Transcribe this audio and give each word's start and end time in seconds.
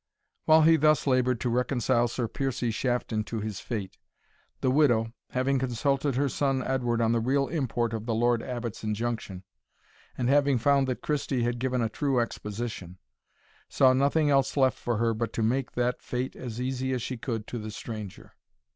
While 0.45 0.63
he 0.63 0.77
thus 0.77 1.05
laboured 1.05 1.39
to 1.41 1.49
reconcile 1.51 2.07
Sir 2.07 2.27
Piercie 2.27 2.71
Shafton 2.73 3.23
to 3.25 3.39
his 3.39 3.59
fate, 3.59 3.99
the 4.61 4.71
widow, 4.71 5.13
having 5.29 5.59
consulted 5.59 6.15
her 6.15 6.27
son 6.27 6.63
Edward 6.63 7.01
on 7.01 7.11
the 7.11 7.19
real 7.19 7.47
import 7.47 7.93
of 7.93 8.07
the 8.07 8.15
Lord 8.15 8.41
Abbot's 8.41 8.83
injunction, 8.83 9.43
and 10.17 10.27
having 10.27 10.57
found 10.57 10.87
that 10.87 11.03
Christie 11.03 11.43
had 11.43 11.59
given 11.59 11.83
a 11.83 11.87
true 11.87 12.19
exposition, 12.19 12.97
saw 13.69 13.93
nothing 13.93 14.31
else 14.31 14.57
left 14.57 14.79
for 14.79 14.97
her 14.97 15.13
but 15.13 15.33
to 15.33 15.43
make 15.43 15.73
that 15.73 16.01
fate 16.01 16.35
as 16.35 16.59
easy 16.59 16.93
as 16.93 17.03
she 17.03 17.15
could 17.15 17.45
to 17.45 17.59
the 17.59 17.69
stranger. 17.69 18.33